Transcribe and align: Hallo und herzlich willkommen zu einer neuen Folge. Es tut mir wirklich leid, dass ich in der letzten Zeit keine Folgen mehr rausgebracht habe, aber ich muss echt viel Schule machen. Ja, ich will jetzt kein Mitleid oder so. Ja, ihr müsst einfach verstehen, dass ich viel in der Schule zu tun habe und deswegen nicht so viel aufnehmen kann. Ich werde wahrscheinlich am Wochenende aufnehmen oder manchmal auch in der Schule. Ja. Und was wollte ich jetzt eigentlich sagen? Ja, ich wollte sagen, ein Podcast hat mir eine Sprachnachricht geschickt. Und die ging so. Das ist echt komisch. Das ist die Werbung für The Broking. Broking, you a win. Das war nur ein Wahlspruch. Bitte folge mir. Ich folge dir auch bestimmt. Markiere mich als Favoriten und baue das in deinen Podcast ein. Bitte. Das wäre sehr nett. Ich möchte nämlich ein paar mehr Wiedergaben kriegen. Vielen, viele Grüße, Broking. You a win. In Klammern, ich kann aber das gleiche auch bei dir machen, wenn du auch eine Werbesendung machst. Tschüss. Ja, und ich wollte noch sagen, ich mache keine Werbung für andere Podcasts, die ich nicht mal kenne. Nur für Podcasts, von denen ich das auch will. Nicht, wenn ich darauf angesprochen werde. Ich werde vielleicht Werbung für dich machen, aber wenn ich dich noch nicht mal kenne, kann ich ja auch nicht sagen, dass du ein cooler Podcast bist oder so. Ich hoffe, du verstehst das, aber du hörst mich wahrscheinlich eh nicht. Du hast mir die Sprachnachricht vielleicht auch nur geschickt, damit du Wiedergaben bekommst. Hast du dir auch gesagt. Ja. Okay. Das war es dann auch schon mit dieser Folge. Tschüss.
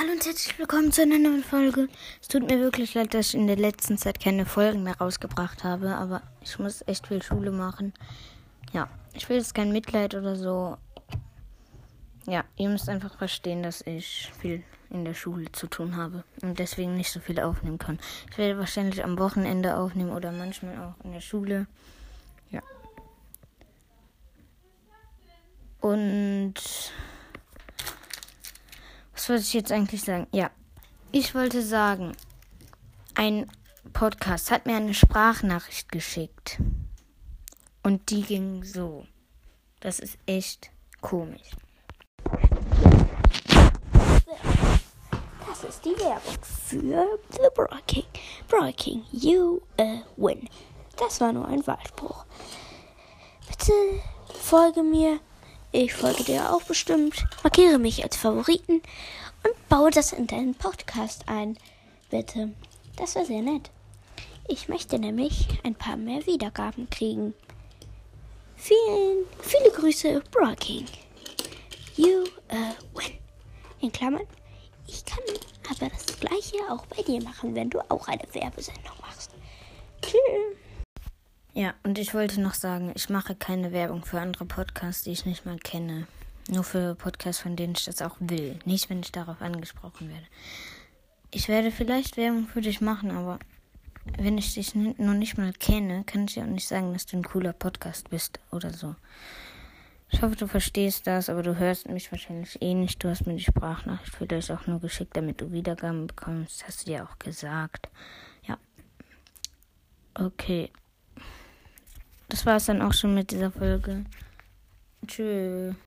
Hallo 0.00 0.12
und 0.12 0.24
herzlich 0.24 0.56
willkommen 0.60 0.92
zu 0.92 1.02
einer 1.02 1.18
neuen 1.18 1.42
Folge. 1.42 1.88
Es 2.22 2.28
tut 2.28 2.48
mir 2.48 2.60
wirklich 2.60 2.94
leid, 2.94 3.14
dass 3.14 3.30
ich 3.30 3.34
in 3.34 3.48
der 3.48 3.56
letzten 3.56 3.98
Zeit 3.98 4.20
keine 4.20 4.46
Folgen 4.46 4.84
mehr 4.84 4.96
rausgebracht 4.96 5.64
habe, 5.64 5.96
aber 5.96 6.22
ich 6.40 6.56
muss 6.60 6.86
echt 6.86 7.08
viel 7.08 7.20
Schule 7.20 7.50
machen. 7.50 7.92
Ja, 8.72 8.88
ich 9.14 9.28
will 9.28 9.38
jetzt 9.38 9.56
kein 9.56 9.72
Mitleid 9.72 10.14
oder 10.14 10.36
so. 10.36 10.76
Ja, 12.26 12.44
ihr 12.54 12.68
müsst 12.68 12.88
einfach 12.88 13.18
verstehen, 13.18 13.64
dass 13.64 13.80
ich 13.80 14.30
viel 14.40 14.62
in 14.90 15.04
der 15.04 15.14
Schule 15.14 15.50
zu 15.50 15.66
tun 15.66 15.96
habe 15.96 16.22
und 16.42 16.60
deswegen 16.60 16.96
nicht 16.96 17.10
so 17.10 17.18
viel 17.18 17.40
aufnehmen 17.40 17.78
kann. 17.78 17.98
Ich 18.30 18.38
werde 18.38 18.56
wahrscheinlich 18.56 19.02
am 19.02 19.18
Wochenende 19.18 19.76
aufnehmen 19.76 20.10
oder 20.10 20.30
manchmal 20.30 20.78
auch 20.78 21.04
in 21.04 21.10
der 21.10 21.20
Schule. 21.20 21.66
Ja. 22.52 22.62
Und 25.80 26.54
was 29.28 29.34
wollte 29.34 29.42
ich 29.42 29.52
jetzt 29.52 29.72
eigentlich 29.72 30.00
sagen? 30.00 30.26
Ja, 30.32 30.50
ich 31.12 31.34
wollte 31.34 31.62
sagen, 31.62 32.16
ein 33.14 33.50
Podcast 33.92 34.50
hat 34.50 34.64
mir 34.64 34.76
eine 34.76 34.94
Sprachnachricht 34.94 35.92
geschickt. 35.92 36.58
Und 37.82 38.08
die 38.08 38.22
ging 38.22 38.64
so. 38.64 39.06
Das 39.80 39.98
ist 39.98 40.16
echt 40.24 40.70
komisch. 41.02 41.50
Das 45.46 45.64
ist 45.68 45.84
die 45.84 45.98
Werbung 45.98 46.42
für 46.42 47.18
The 47.32 47.48
Broking. 47.54 48.06
Broking, 48.48 49.04
you 49.12 49.60
a 49.78 50.04
win. 50.16 50.48
Das 50.96 51.20
war 51.20 51.34
nur 51.34 51.46
ein 51.46 51.66
Wahlspruch. 51.66 52.24
Bitte 53.46 53.72
folge 54.40 54.82
mir. 54.82 55.20
Ich 55.70 55.92
folge 55.92 56.24
dir 56.24 56.52
auch 56.52 56.62
bestimmt. 56.62 57.26
Markiere 57.42 57.78
mich 57.78 58.02
als 58.02 58.16
Favoriten 58.16 58.82
und 59.44 59.68
baue 59.68 59.90
das 59.90 60.12
in 60.12 60.26
deinen 60.26 60.54
Podcast 60.54 61.28
ein. 61.28 61.58
Bitte. 62.10 62.54
Das 62.96 63.14
wäre 63.14 63.26
sehr 63.26 63.42
nett. 63.42 63.70
Ich 64.48 64.68
möchte 64.68 64.98
nämlich 64.98 65.46
ein 65.64 65.74
paar 65.74 65.96
mehr 65.96 66.24
Wiedergaben 66.26 66.88
kriegen. 66.88 67.34
Vielen, 68.56 69.26
viele 69.42 69.70
Grüße, 69.70 70.22
Broking. 70.32 70.86
You 71.96 72.24
a 72.48 72.74
win. 72.94 73.18
In 73.80 73.92
Klammern, 73.92 74.26
ich 74.86 75.04
kann 75.04 75.22
aber 75.70 75.90
das 75.90 76.18
gleiche 76.18 76.56
auch 76.70 76.86
bei 76.86 77.02
dir 77.02 77.22
machen, 77.22 77.54
wenn 77.54 77.68
du 77.68 77.78
auch 77.90 78.08
eine 78.08 78.24
Werbesendung 78.32 78.96
machst. 79.02 79.30
Tschüss. 80.02 80.57
Ja, 81.58 81.74
und 81.82 81.98
ich 81.98 82.14
wollte 82.14 82.40
noch 82.40 82.54
sagen, 82.54 82.92
ich 82.94 83.08
mache 83.08 83.34
keine 83.34 83.72
Werbung 83.72 84.04
für 84.04 84.20
andere 84.20 84.44
Podcasts, 84.44 85.02
die 85.02 85.10
ich 85.10 85.26
nicht 85.26 85.44
mal 85.44 85.58
kenne. 85.58 86.06
Nur 86.48 86.62
für 86.62 86.94
Podcasts, 86.94 87.42
von 87.42 87.56
denen 87.56 87.72
ich 87.76 87.84
das 87.84 88.00
auch 88.00 88.14
will. 88.20 88.60
Nicht, 88.64 88.88
wenn 88.88 89.00
ich 89.00 89.10
darauf 89.10 89.42
angesprochen 89.42 90.08
werde. 90.08 90.24
Ich 91.32 91.48
werde 91.48 91.72
vielleicht 91.72 92.16
Werbung 92.16 92.46
für 92.46 92.60
dich 92.60 92.80
machen, 92.80 93.10
aber 93.10 93.40
wenn 94.16 94.38
ich 94.38 94.54
dich 94.54 94.76
noch 94.76 95.14
nicht 95.14 95.36
mal 95.36 95.52
kenne, 95.52 96.04
kann 96.04 96.26
ich 96.26 96.36
ja 96.36 96.44
auch 96.44 96.48
nicht 96.48 96.68
sagen, 96.68 96.92
dass 96.92 97.06
du 97.06 97.16
ein 97.16 97.24
cooler 97.24 97.54
Podcast 97.54 98.08
bist 98.08 98.38
oder 98.52 98.72
so. 98.72 98.94
Ich 100.10 100.22
hoffe, 100.22 100.36
du 100.36 100.46
verstehst 100.46 101.08
das, 101.08 101.28
aber 101.28 101.42
du 101.42 101.58
hörst 101.58 101.88
mich 101.88 102.12
wahrscheinlich 102.12 102.62
eh 102.62 102.74
nicht. 102.74 103.02
Du 103.02 103.08
hast 103.08 103.26
mir 103.26 103.34
die 103.34 103.42
Sprachnachricht 103.42 104.14
vielleicht 104.14 104.52
auch 104.52 104.68
nur 104.68 104.78
geschickt, 104.78 105.16
damit 105.16 105.40
du 105.40 105.50
Wiedergaben 105.50 106.06
bekommst. 106.06 106.64
Hast 106.68 106.82
du 106.82 106.92
dir 106.92 107.02
auch 107.02 107.18
gesagt. 107.18 107.88
Ja. 108.44 108.58
Okay. 110.14 110.70
Das 112.38 112.46
war 112.46 112.54
es 112.54 112.66
dann 112.66 112.82
auch 112.82 112.92
schon 112.92 113.14
mit 113.14 113.32
dieser 113.32 113.50
Folge. 113.50 114.04
Tschüss. 115.08 115.74